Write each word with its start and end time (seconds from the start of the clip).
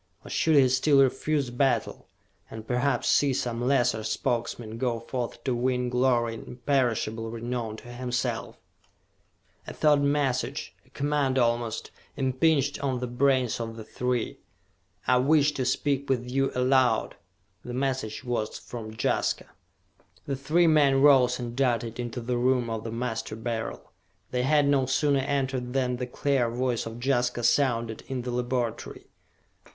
Or 0.25 0.31
should 0.31 0.55
he 0.55 0.67
still 0.69 1.01
refuse 1.03 1.51
battle 1.51 2.07
and 2.49 2.65
perhaps 2.65 3.07
see 3.07 3.33
some 3.35 3.61
lesser 3.61 4.03
Spokesman 4.03 4.79
go 4.79 4.99
forth 4.99 5.43
to 5.43 5.53
win 5.53 5.89
glory 5.89 6.33
and 6.33 6.47
imperishable 6.47 7.29
renown 7.29 7.77
to 7.77 7.87
himself? 7.93 8.57
A 9.67 9.75
thought 9.75 10.01
message, 10.01 10.73
a 10.87 10.89
command 10.89 11.37
almost, 11.37 11.91
impinged 12.17 12.79
on 12.79 12.99
the 12.99 13.05
brains 13.05 13.59
of 13.59 13.75
the 13.77 13.83
three. 13.83 14.39
"I 15.05 15.17
wish 15.17 15.51
to 15.51 15.65
speak 15.65 16.09
with 16.09 16.27
you 16.27 16.51
aloud!" 16.55 17.15
The 17.63 17.75
message 17.75 18.23
was 18.23 18.57
from 18.57 18.95
Jaska! 18.99 19.51
The 20.25 20.35
three 20.35 20.65
men 20.65 21.03
rose 21.03 21.37
and 21.37 21.55
darted 21.55 21.99
into 21.99 22.21
the 22.21 22.37
room 22.37 22.71
of 22.71 22.83
the 22.83 22.91
Master 22.91 23.35
Beryl. 23.35 23.91
They 24.31 24.41
had 24.41 24.67
no 24.67 24.87
sooner 24.87 25.19
entered 25.19 25.73
than 25.73 25.97
the 25.97 26.07
clear 26.07 26.49
voice 26.49 26.87
of 26.87 26.99
Jaska 27.05 27.43
sounded 27.43 28.01
in 28.07 28.23
the 28.23 28.31
laboratory. 28.31 29.05